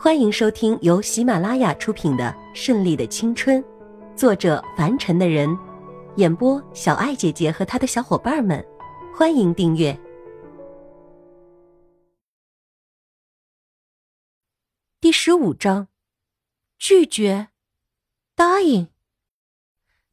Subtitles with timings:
[0.00, 3.60] 欢迎收听由喜马拉雅出品的《顺利的青春》，
[4.14, 5.58] 作者凡尘的人，
[6.14, 8.64] 演播小爱姐姐和她的小伙伴们。
[9.12, 9.98] 欢迎订阅
[15.00, 15.88] 第十五章。
[16.78, 17.48] 拒绝，
[18.36, 18.86] 答应。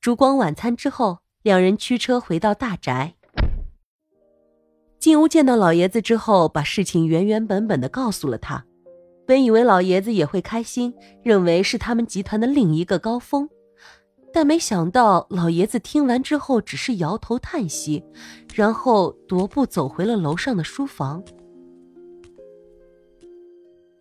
[0.01, 3.13] 烛光晚餐之后，两人驱车回到大宅。
[4.97, 8.65] 进屋见到老爷子之后，把事情原原本本的告诉了他。
[9.27, 10.93] 本以为老爷子也会开心，
[11.23, 13.49] 认为是他们集团的另一个高峰，
[14.31, 18.03] 但没想到老爷子听完之后只是摇头叹息，
[18.53, 21.23] 然后踱步走回了楼上的书房。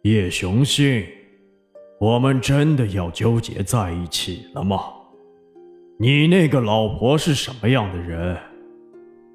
[0.02, 1.06] 叶雄信，
[1.98, 4.78] 我们真的要纠结在一起了吗？
[5.98, 8.36] 你那个老婆是什么样的人？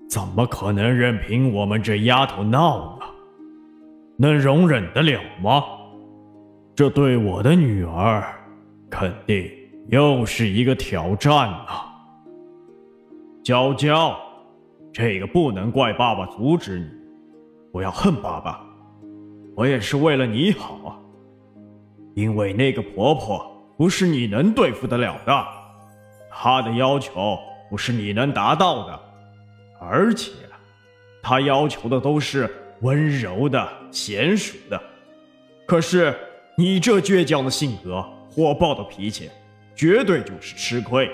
[0.07, 3.05] 怎么可能任凭我们这丫头闹呢？
[4.17, 5.63] 能容忍得了吗？
[6.79, 8.23] 这对我的女儿，
[8.89, 9.51] 肯定
[9.89, 11.93] 又是一个挑战啊！
[13.43, 14.17] 娇娇，
[14.93, 16.89] 这个不能怪爸爸阻止你，
[17.73, 18.65] 不要恨爸爸，
[19.57, 20.95] 我也是为了你好啊。
[22.15, 23.45] 因为那个婆婆
[23.77, 25.47] 不是你能对付得了的，
[26.31, 27.37] 她的要求
[27.69, 28.97] 不是你能达到的，
[29.81, 30.31] 而且，
[31.21, 34.81] 她要求的都是温柔的、娴熟的，
[35.65, 36.15] 可是。
[36.59, 39.29] 你这倔强的性格，火爆的脾气，
[39.77, 41.09] 绝对就是吃亏，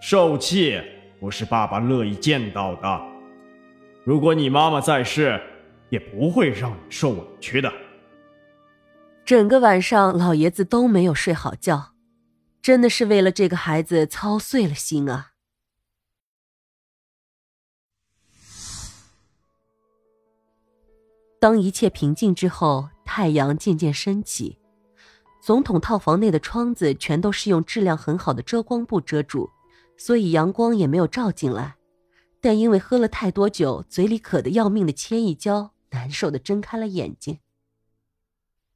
[0.00, 0.80] 受气
[1.18, 3.02] 不是爸爸乐意见到的。
[4.04, 5.42] 如果你妈妈在世，
[5.90, 7.72] 也不会让你受委屈的。
[9.24, 11.94] 整个晚上，老爷子都没有睡好觉，
[12.62, 15.32] 真的是为了这个孩子操碎了心啊。
[21.40, 24.60] 当一切平静之后，太阳渐渐升起。
[25.48, 29.48] 总统套房内的窗子全都是用质量很好的遮光布遮住，
[29.96, 31.78] 所以阳光也没有照进来。
[32.38, 37.38] 但因为喝了太多酒，嘴里渴得要命的千亿娇难受的睁开了眼睛，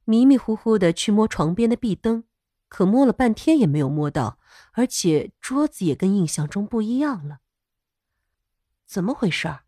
[0.05, 2.23] 迷迷糊糊的去摸床边的壁灯，
[2.67, 4.39] 可摸了半天也没有摸到，
[4.71, 7.41] 而且桌子也跟印象中不一样了。
[8.87, 9.59] 怎么回事儿？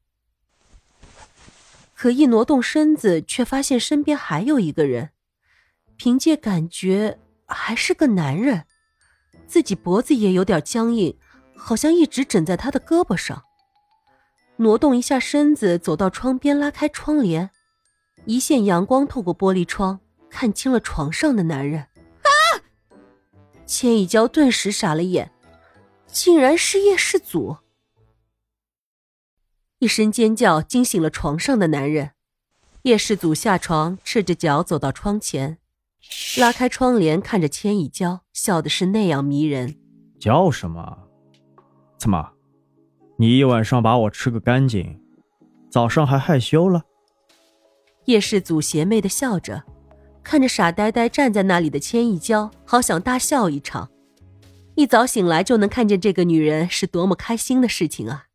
[1.93, 5.11] 可一挪动身子，却发现身边还有一个人。
[5.97, 8.65] 凭借感觉，还是个男人，
[9.47, 11.17] 自己脖子也有点僵硬，
[11.55, 13.43] 好像一直枕在他的胳膊上。
[14.57, 17.49] 挪动一下身子，走到窗边，拉开窗帘，
[18.25, 21.81] 一线阳光透过玻璃窗，看清了床上的男人。
[21.81, 22.29] 啊！
[23.65, 25.31] 千一娇顿时傻了眼，
[26.07, 27.57] 竟然是叶世祖！
[29.79, 32.11] 一声尖叫惊醒了床上的男人，
[32.83, 35.57] 叶世祖下床，赤着脚走到窗前。
[36.39, 39.77] 拉开窗帘，看着千亿娇，笑的是那样迷人。
[40.19, 40.97] 叫什么？
[41.97, 42.33] 怎么，
[43.17, 45.01] 你一晚上把我吃个干净，
[45.69, 46.83] 早上还害羞了？
[48.05, 49.63] 叶世祖邪魅的笑着，
[50.23, 53.89] 看着傻呆呆站在那里的千亿娇，好想大笑一场。
[54.75, 58.25] 一早醒来就能看见这个女人，是多么开心的事情啊！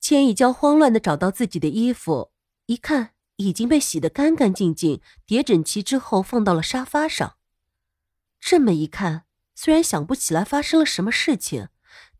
[0.00, 2.30] 千亿娇慌乱的找到自己的衣服，
[2.66, 3.10] 一看。
[3.38, 7.36] 已经被洗得干干净净，叠整齐之后放到了沙发上。
[8.40, 11.68] 这么一看，虽然想不起来发生了什么事情，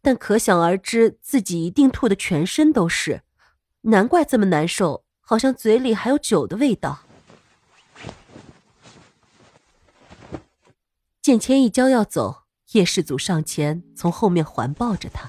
[0.00, 3.22] 但可想而知自己一定吐的全身都是，
[3.82, 7.00] 难怪这么难受，好像嘴里还有酒的味道。
[11.20, 15.28] 见千一娇要走，叶世祖上前从后面环抱着他。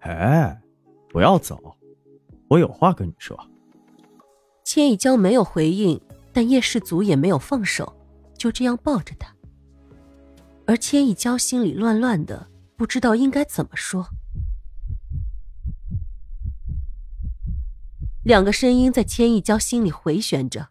[0.00, 0.62] 哎，
[1.10, 1.76] 不要走，
[2.48, 3.38] 我有话跟你说。
[4.64, 6.00] 千一娇没有回应，
[6.32, 7.94] 但叶世祖也没有放手，
[8.36, 9.32] 就这样抱着她。
[10.66, 14.08] 而千一娇心里乱乱的，不知道应该怎么说。
[18.24, 20.68] 两个声音在千一娇心里回旋着，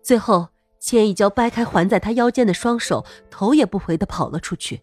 [0.00, 4.80] 最后千一娇掰开环在他腰间的双手，头也不回的跑了出去。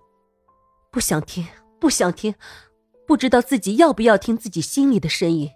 [0.92, 1.48] 不想听，
[1.80, 2.36] 不想听，
[3.07, 5.50] 不知道自己要不要听自己心里的声音。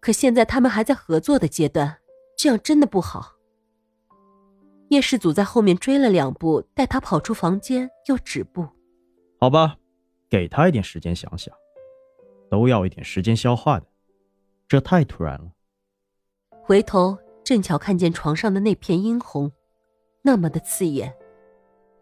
[0.00, 1.98] 可现在他们还在合作的阶段，
[2.36, 3.34] 这样真的不好。
[4.88, 8.66] 叶世祖在后面追了两步，带他跑出房间，又止步。
[9.38, 9.76] 好吧，
[10.30, 11.54] 给他一点时间想想，
[12.50, 13.86] 都要一点时间消化的。
[14.66, 15.52] 这太突然了。
[16.62, 19.50] 回头正巧看见床上的那片殷红，
[20.22, 21.14] 那么的刺眼，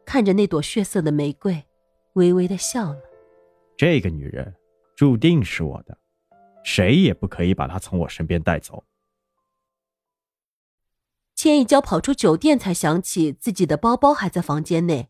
[0.05, 1.65] 看着那朵血色的玫瑰，
[2.13, 3.01] 微微的笑了。
[3.77, 4.55] 这个女人，
[4.95, 5.99] 注定是我的。
[6.67, 8.85] 谁也不可以把他从我身边带走。
[11.37, 15.09] 千一娇跑出酒店，才想起自己的包包还在房间内。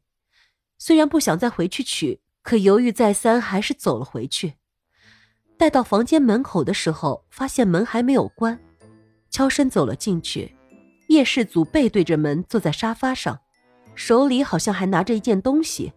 [0.77, 4.57] 虽然不想再回去取，可犹豫再三，还是走了回去。
[5.57, 8.61] 待到房间门口的时候，发现门还没有关，
[9.31, 10.55] 悄声走了进去。
[11.09, 13.41] 叶世祖背对着门坐在沙发上，
[13.95, 15.95] 手里好像还拿着一件东西。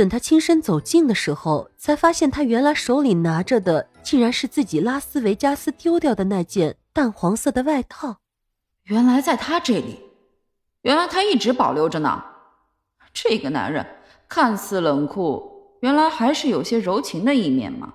[0.00, 8.16] 等他亲身走近的时候，才发现他原来手里拿着的竟然是自己拉斯维加斯丢掉的那件淡黄色的外套。
[8.84, 10.00] 原来在他这里，
[10.80, 12.24] 原来他一直保留着呢。
[13.12, 13.84] 这个男人
[14.26, 17.92] 看似冷酷，原来还是有些柔情的一面嘛。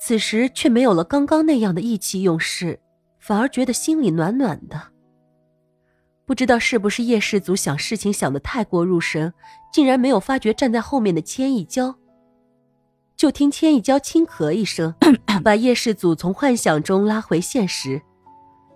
[0.00, 2.80] 此时却没有了刚刚那样的意气用事，
[3.20, 4.88] 反而觉得心里暖暖的。
[6.32, 9.34] 不知道是不是叶氏祖想事情想得太过入神，
[9.70, 11.94] 竟然没有发觉站在后面的千亿娇。
[13.14, 14.94] 就听千亿娇轻咳一声，
[15.44, 18.00] 把叶氏祖从幻想中拉回现实。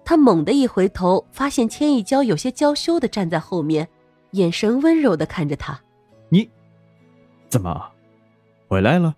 [0.05, 3.89] 他猛地一回头，发现千亿娇有些娇羞的站在后面，
[4.33, 5.81] 眼神温柔的看着他。
[6.29, 6.47] 你，
[7.49, 7.91] 怎么，
[8.69, 9.17] 回来了？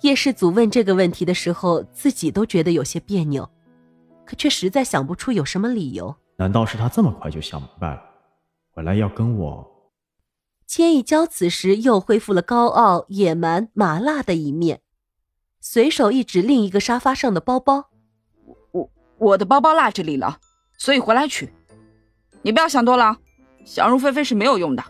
[0.00, 3.46] 叶氏祖问这个问题的时候，自己都觉得有些别扭，
[4.24, 6.16] 可却实在想不出有什么理由。
[6.40, 8.02] 难道是他这么快就想明白了，
[8.70, 9.92] 回来要跟我？
[10.66, 14.80] 千亿娇此时又恢复了高傲、野蛮、麻辣的一面，
[15.60, 17.90] 随手一指另一个沙发上的包包
[18.72, 20.38] ：“我我的包包落这里了，
[20.78, 21.52] 所以回来取。
[22.40, 23.18] 你不要想多了，
[23.66, 24.82] 想入非非是没有用的。”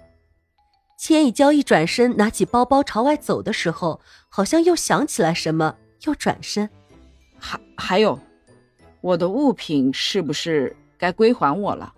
[0.97, 5.75] 千亿娇一转身，拿起包包朝外走的时候，好像又想起来什么，
[6.05, 6.71] 又转身。
[7.41, 8.21] 还还有，
[9.01, 11.95] 我的物品是不是该归还我了？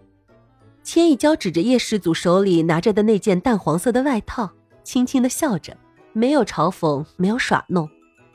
[0.84, 4.50] 千一娇指着叶世祖手里拿着的那件淡黄色的外套，
[4.82, 5.76] 轻轻的笑着，
[6.12, 7.88] 没有嘲讽，没有耍弄，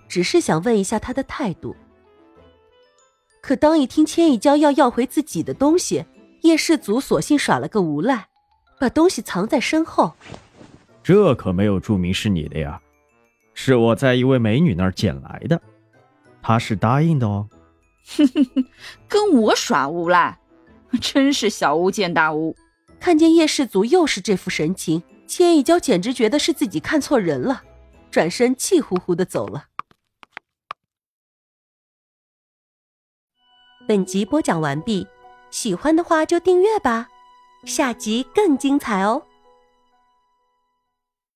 [0.07, 1.75] 只是想问一下他的态度。
[3.41, 6.05] 可当一听千一娇要要回自己的东西，
[6.41, 8.27] 叶世祖索性耍了个无赖，
[8.77, 10.13] 把东西藏在身后。
[11.01, 12.81] 这可没有注明是你的呀，
[13.53, 15.61] 是我在一位美女那儿捡来的，
[16.41, 17.47] 她是答应的哦。
[18.17, 18.65] 哼哼哼，
[19.07, 20.37] 跟我耍无赖，
[21.01, 22.55] 真是小巫见大巫。
[22.99, 27.63] 看见叶氏族又是这副神情，千一娇简直觉得是自己看错人了，
[28.09, 29.65] 转身气呼呼的走了。
[33.87, 35.07] 本集播讲完毕，
[35.51, 37.07] 喜欢的话就订阅吧，
[37.65, 39.23] 下集更精彩哦。